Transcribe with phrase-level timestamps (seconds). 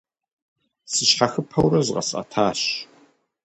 [0.91, 2.61] Сыщхьэхыпэурэ зыкъэсӀэтащ.